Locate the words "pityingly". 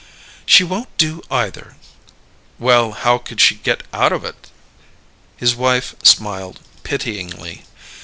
6.81-7.65